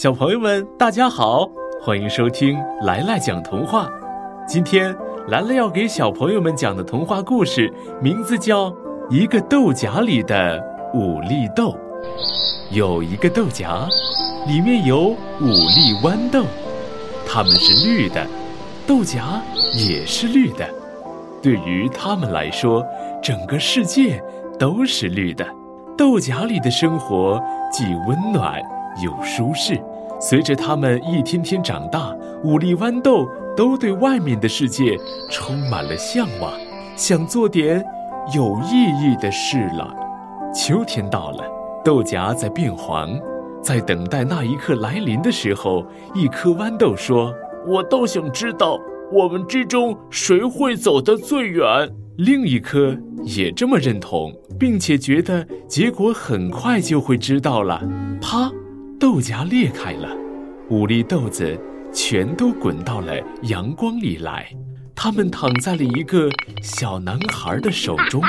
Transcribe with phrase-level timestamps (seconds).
[0.00, 1.46] 小朋友们，大家好，
[1.78, 3.86] 欢迎收听来来讲童话。
[4.48, 4.96] 今天
[5.28, 7.70] 来来要给小朋友们讲的童话故事，
[8.00, 8.70] 名字叫
[9.10, 10.58] 《一个豆荚里的
[10.94, 11.72] 五粒豆》。
[12.70, 13.86] 有一个豆荚，
[14.46, 16.46] 里面有五粒豌豆，
[17.28, 18.26] 它们是绿的，
[18.86, 19.20] 豆荚
[19.86, 20.66] 也是绿的。
[21.42, 22.82] 对于它们来说，
[23.22, 24.18] 整个世界
[24.58, 25.46] 都是绿的。
[25.94, 27.38] 豆荚里的生活
[27.70, 28.58] 既温暖
[29.04, 29.78] 又舒适。
[30.20, 34.96] 随着他们一天天长大，五粒豌豆都对外面的世界
[35.30, 36.52] 充满了向往，
[36.94, 37.82] 想做点
[38.34, 39.96] 有意义的事了。
[40.54, 41.44] 秋天到了，
[41.82, 43.18] 豆荚在变黄，
[43.62, 47.32] 在等待那一刻来临的时候，一颗豌豆说
[47.66, 48.78] ：“我倒想知道，
[49.10, 51.66] 我们之中谁会走得最远。”
[52.18, 57.82] 另一颗也这么认同，并且觉得结果很快就会知道了。
[58.20, 58.50] 啪，
[59.00, 60.14] 豆荚裂开了，
[60.68, 61.58] 五粒豆子
[61.90, 64.46] 全都滚到了阳光里来。
[64.94, 66.28] 它们躺在了一个
[66.62, 68.22] 小男孩的手中。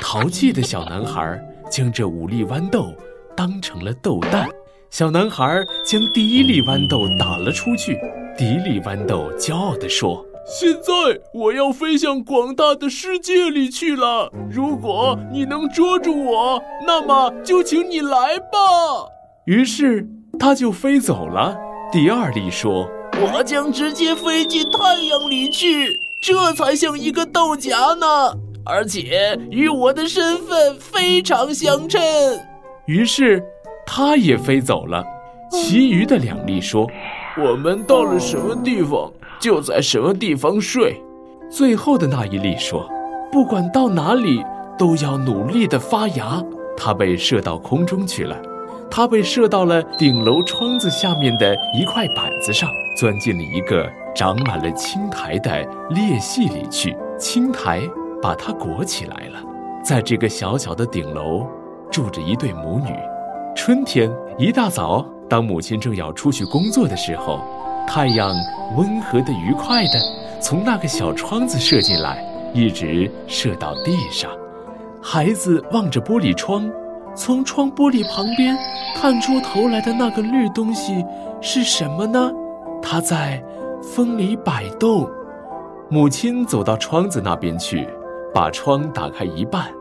[0.00, 1.38] 淘气的小男孩
[1.70, 2.94] 将这五粒豌豆
[3.36, 4.48] 当成了豆蛋。
[4.88, 7.98] 小男孩将第一粒豌豆打了出去。
[8.38, 10.24] 第一粒豌豆骄傲地说。
[10.46, 14.32] 现在我要飞向广大的世界里去了。
[14.50, 19.12] 如果你能捉住我，那么就请你来吧。
[19.46, 20.04] 于是
[20.40, 21.56] 它就飞走了。
[21.92, 22.88] 第二粒说
[23.22, 28.06] ：“我将直接飞进太阳里去，这才像一个豆荚呢，
[28.64, 32.02] 而且与我的身份非常相称。”
[32.86, 33.40] 于是
[33.86, 35.04] 他也飞走了。
[35.48, 36.84] 其余的两粒说
[37.38, 41.00] ：“我们到了什么地方？”就在什么地方睡。
[41.48, 42.84] 最后的那一粒说
[43.30, 44.42] ：“不管到哪里，
[44.76, 46.42] 都要努力的发芽。”
[46.76, 48.36] 它被射到空中去了，
[48.90, 56.96] 它被射到了顶楼窗子下面的一块板子上，钻进了一个长满了青苔的裂隙里去。
[57.18, 57.82] 青苔
[58.22, 59.42] 把它裹起来了。
[59.84, 61.46] 在这个小小的顶楼，
[61.90, 62.92] 住着一对母女。
[63.54, 67.40] 春天一大早，当母亲正要出去工作的时候。
[67.86, 68.34] 太阳
[68.76, 70.00] 温和的、愉快的
[70.40, 74.30] 从那个小窗子射进来，一直射到地上。
[75.00, 76.68] 孩子望着玻璃窗，
[77.16, 78.56] 从窗玻璃旁边
[78.94, 81.04] 探出头来的那个绿东西
[81.40, 82.30] 是什么呢？
[82.82, 83.42] 它在
[83.82, 85.08] 风里摆动。
[85.88, 87.88] 母亲走到窗子那边去，
[88.34, 89.72] 把窗打开一半，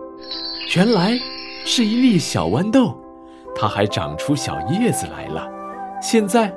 [0.75, 1.12] 原来
[1.66, 2.96] 是一粒小豌豆，
[3.56, 5.47] 它还长出小叶子来了。
[6.02, 6.52] 现在。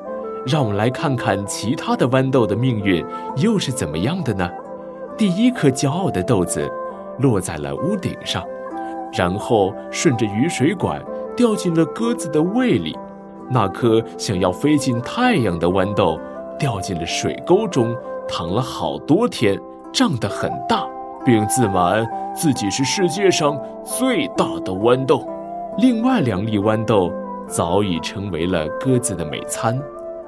[0.47, 3.05] 让我们来看看其他的豌豆的命运
[3.37, 4.49] 又是怎么样的呢？
[5.15, 6.71] 第一颗骄傲的豆子
[7.19, 8.43] 落在了屋顶上，
[9.19, 11.03] 然后顺着雨水管
[11.37, 12.97] 掉进了鸽子的胃里。
[13.51, 16.17] 那颗想要飞进太阳的豌豆
[16.57, 17.93] 掉进了水沟中，
[18.29, 19.59] 躺了好多天，
[19.93, 20.87] 胀得很大，
[21.25, 25.27] 并自满自己是世界上最大的豌豆。
[25.79, 27.11] 另外两粒豌豆
[27.49, 29.77] 早已成为了鸽子的美餐。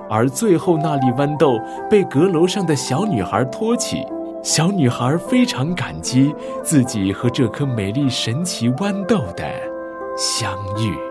[0.08, 1.56] 而最后那粒豌豆
[1.88, 4.04] 被阁楼上的小女孩托起，
[4.42, 6.34] 小女孩非常感激
[6.64, 9.44] 自己和这颗美丽神奇豌豆的
[10.16, 11.09] 相遇。